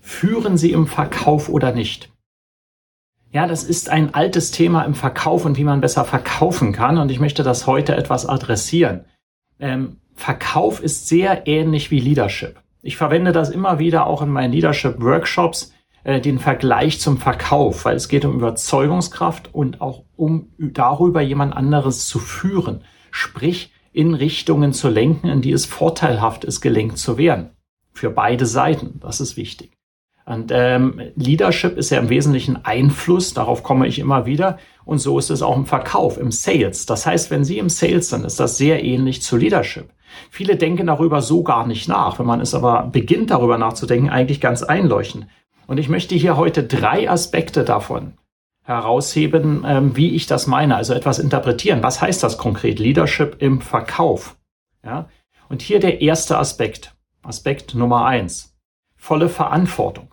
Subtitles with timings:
[0.00, 2.10] führen sie im Verkauf oder nicht?
[3.32, 6.98] Ja, das ist ein altes Thema im Verkauf und wie man besser verkaufen kann.
[6.98, 9.04] Und ich möchte das heute etwas adressieren.
[9.60, 12.60] Ähm, Verkauf ist sehr ähnlich wie Leadership.
[12.82, 17.96] Ich verwende das immer wieder auch in meinen Leadership-Workshops, äh, den Vergleich zum Verkauf, weil
[17.96, 22.82] es geht um Überzeugungskraft und auch um darüber jemand anderes zu führen.
[23.10, 27.50] Sprich, in Richtungen zu lenken, in die es vorteilhaft ist, gelenkt zu werden.
[27.92, 29.00] Für beide Seiten.
[29.00, 29.72] Das ist wichtig.
[30.26, 34.58] Und ähm, Leadership ist ja im Wesentlichen Einfluss, darauf komme ich immer wieder.
[34.84, 36.86] Und so ist es auch im Verkauf, im Sales.
[36.86, 39.90] Das heißt, wenn Sie im Sales sind, ist das sehr ähnlich zu Leadership.
[40.30, 42.18] Viele denken darüber so gar nicht nach.
[42.18, 45.26] Wenn man es aber beginnt, darüber nachzudenken, eigentlich ganz einleuchtend.
[45.66, 48.14] Und ich möchte hier heute drei Aspekte davon
[48.62, 51.82] herausheben, ähm, wie ich das meine, also etwas interpretieren.
[51.82, 52.78] Was heißt das konkret?
[52.78, 54.36] Leadership im Verkauf.
[54.84, 55.08] Ja?
[55.48, 56.94] Und hier der erste Aspekt.
[57.22, 58.49] Aspekt Nummer eins.
[59.00, 60.08] Volle Verantwortung.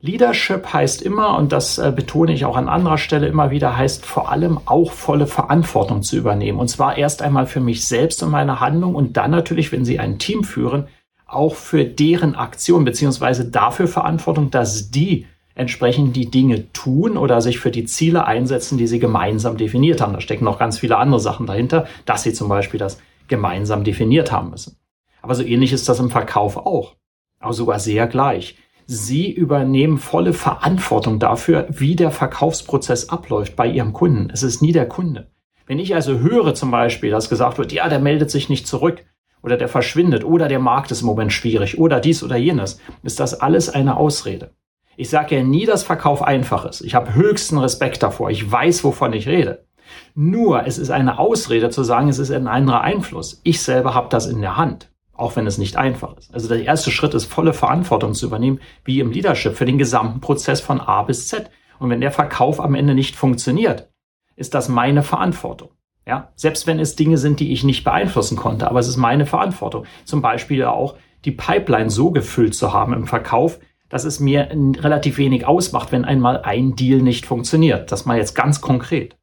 [0.00, 4.04] Leadership heißt immer, und das äh, betone ich auch an anderer Stelle immer wieder, heißt
[4.04, 6.58] vor allem auch volle Verantwortung zu übernehmen.
[6.58, 10.00] Und zwar erst einmal für mich selbst und meine Handlung und dann natürlich, wenn Sie
[10.00, 10.88] ein Team führen,
[11.26, 17.60] auch für deren Aktion beziehungsweise dafür Verantwortung, dass die entsprechend die Dinge tun oder sich
[17.60, 20.12] für die Ziele einsetzen, die sie gemeinsam definiert haben.
[20.12, 24.32] Da stecken noch ganz viele andere Sachen dahinter, dass sie zum Beispiel das gemeinsam definiert
[24.32, 24.76] haben müssen.
[25.22, 26.94] Aber so ähnlich ist das im Verkauf auch.
[27.40, 28.56] Aber sogar sehr gleich.
[28.86, 34.30] Sie übernehmen volle Verantwortung dafür, wie der Verkaufsprozess abläuft bei Ihrem Kunden.
[34.32, 35.30] Es ist nie der Kunde.
[35.66, 39.04] Wenn ich also höre zum Beispiel, dass gesagt wird, ja, der meldet sich nicht zurück
[39.42, 43.20] oder der verschwindet oder der Markt ist im Moment schwierig oder dies oder jenes, ist
[43.20, 44.52] das alles eine Ausrede.
[44.96, 46.80] Ich sage ja nie, dass Verkauf einfach ist.
[46.80, 48.30] Ich habe höchsten Respekt davor.
[48.30, 49.66] Ich weiß, wovon ich rede.
[50.14, 53.40] Nur, es ist eine Ausrede zu sagen, es ist ein anderer Einfluss.
[53.44, 54.87] Ich selber habe das in der Hand
[55.18, 56.32] auch wenn es nicht einfach ist.
[56.32, 60.20] Also der erste Schritt ist, volle Verantwortung zu übernehmen, wie im Leadership, für den gesamten
[60.20, 61.50] Prozess von A bis Z.
[61.78, 63.90] Und wenn der Verkauf am Ende nicht funktioniert,
[64.36, 65.70] ist das meine Verantwortung.
[66.06, 69.26] Ja, selbst wenn es Dinge sind, die ich nicht beeinflussen konnte, aber es ist meine
[69.26, 69.84] Verantwortung.
[70.06, 70.96] Zum Beispiel auch
[71.26, 73.58] die Pipeline so gefüllt zu haben im Verkauf,
[73.90, 74.48] dass es mir
[74.78, 77.92] relativ wenig ausmacht, wenn einmal ein Deal nicht funktioniert.
[77.92, 79.16] Das mal jetzt ganz konkret.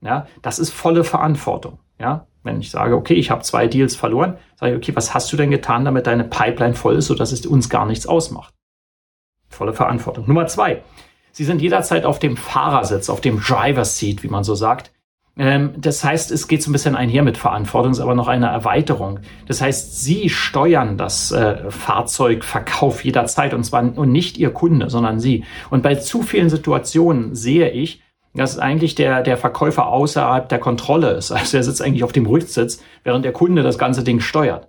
[0.00, 1.78] Ja, das ist volle Verantwortung.
[2.00, 5.30] Ja, wenn ich sage, okay, ich habe zwei Deals verloren, sage ich, okay, was hast
[5.32, 8.54] du denn getan, damit deine Pipeline voll ist, sodass es uns gar nichts ausmacht?
[9.50, 10.26] Volle Verantwortung.
[10.26, 10.82] Nummer zwei.
[11.32, 14.90] Sie sind jederzeit auf dem Fahrersitz, auf dem Driver's Seat, wie man so sagt.
[15.36, 18.46] Ähm, das heißt, es geht so ein bisschen einher mit Verantwortung, ist aber noch eine
[18.46, 19.20] Erweiterung.
[19.46, 25.20] Das heißt, Sie steuern das äh, Fahrzeugverkauf jederzeit und zwar und nicht Ihr Kunde, sondern
[25.20, 25.44] Sie.
[25.68, 28.02] Und bei zu vielen Situationen sehe ich,
[28.34, 31.30] dass eigentlich der, der Verkäufer außerhalb der Kontrolle ist.
[31.40, 34.68] Also er sitzt eigentlich auf dem Rücksitz, während der Kunde das ganze Ding steuert.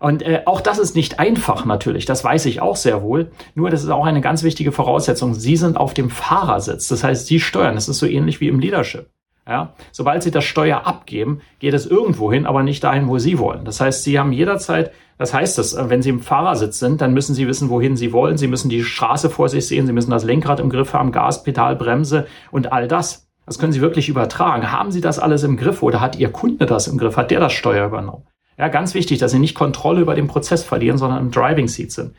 [0.00, 3.30] Und äh, auch das ist nicht einfach natürlich, das weiß ich auch sehr wohl.
[3.54, 5.34] Nur das ist auch eine ganz wichtige Voraussetzung.
[5.34, 7.74] Sie sind auf dem Fahrersitz, das heißt, Sie steuern.
[7.74, 9.10] Das ist so ähnlich wie im Leadership.
[9.50, 9.74] Ja?
[9.92, 13.66] Sobald Sie das Steuer abgeben, geht es irgendwo hin, aber nicht dahin, wo Sie wollen.
[13.66, 17.12] Das heißt, Sie haben jederzeit das heißt es, äh, wenn Sie im Fahrersitz sind, dann
[17.12, 18.38] müssen Sie wissen, wohin Sie wollen.
[18.38, 19.86] Sie müssen die Straße vor sich sehen.
[19.86, 23.28] Sie müssen das Lenkrad im Griff haben, Gas, Pedal, Bremse und all das.
[23.44, 24.72] Das können Sie wirklich übertragen.
[24.72, 27.18] Haben Sie das alles im Griff oder hat Ihr Kunde das im Griff?
[27.18, 28.22] Hat der das Steuer übernommen?
[28.56, 31.92] Ja, ganz wichtig, dass Sie nicht Kontrolle über den Prozess verlieren, sondern im Driving Seat
[31.92, 32.14] sind.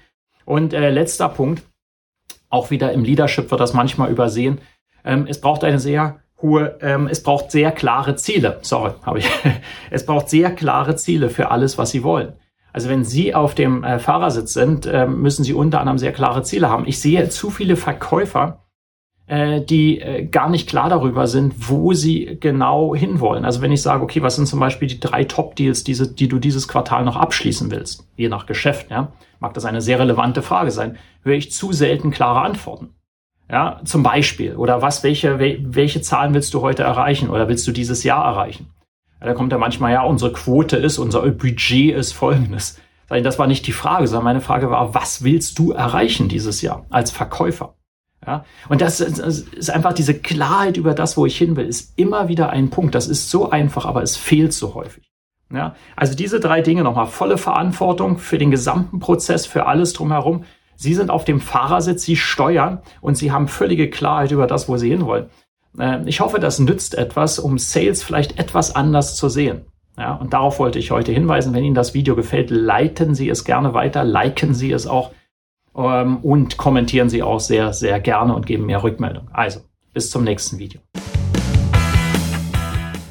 [0.46, 1.64] Und äh, letzter Punkt,
[2.52, 4.62] auch wieder im Leadership wird das manchmal übersehen.
[5.04, 8.60] Ähm, es braucht eine sehr hohe, ähm, es braucht sehr klare Ziele.
[8.62, 9.30] Sorry, habe ich.
[9.92, 12.34] es braucht sehr klare Ziele für alles, was Sie wollen.
[12.74, 16.44] Also wenn Sie auf dem äh, Fahrersitz sind, äh, müssen Sie unter anderem sehr klare
[16.44, 16.88] Ziele haben.
[16.88, 18.62] Ich sehe zu viele Verkäufer,
[19.32, 23.46] äh, die äh, gar nicht klar darüber sind, wo sie genau hinwollen.
[23.46, 26.38] Also wenn ich sage, okay, was sind zum Beispiel die drei Top-Deals, diese, die du
[26.38, 30.72] dieses Quartal noch abschließen willst, je nach Geschäft, ja, mag das eine sehr relevante Frage
[30.72, 32.90] sein, höre ich zu selten klare Antworten.
[33.52, 37.74] Ja, zum Beispiel, oder was, welche, welche Zahlen willst du heute erreichen oder willst du
[37.74, 38.70] dieses Jahr erreichen?
[39.20, 42.80] da kommt ja manchmal, ja, unsere Quote ist, unser Budget ist folgendes.
[43.08, 46.88] Das war nicht die Frage, sondern meine Frage war, was willst du erreichen dieses Jahr
[46.90, 47.76] als Verkäufer?
[48.26, 52.30] Ja, und das ist einfach diese Klarheit über das, wo ich hin will, ist immer
[52.30, 52.96] wieder ein Punkt.
[52.96, 55.12] Das ist so einfach, aber es fehlt so häufig.
[55.54, 60.46] Ja, also diese drei Dinge nochmal, volle Verantwortung für den gesamten Prozess, für alles drumherum,
[60.82, 64.78] Sie sind auf dem Fahrersitz, Sie steuern und Sie haben völlige Klarheit über das, wo
[64.78, 65.28] Sie hinwollen.
[65.78, 69.62] Äh, ich hoffe, das nützt etwas, um Sales vielleicht etwas anders zu sehen.
[69.96, 71.54] Ja, und darauf wollte ich heute hinweisen.
[71.54, 75.12] Wenn Ihnen das Video gefällt, leiten Sie es gerne weiter, liken Sie es auch
[75.76, 79.28] ähm, und kommentieren Sie auch sehr, sehr gerne und geben mir Rückmeldung.
[79.32, 79.60] Also,
[79.94, 80.82] bis zum nächsten Video.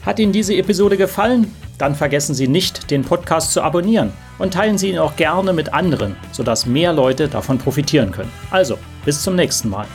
[0.02, 1.55] Hat Ihnen diese Episode gefallen?
[1.79, 5.73] Dann vergessen Sie nicht, den Podcast zu abonnieren und teilen Sie ihn auch gerne mit
[5.73, 8.32] anderen, sodass mehr Leute davon profitieren können.
[8.50, 9.87] Also, bis zum nächsten Mal.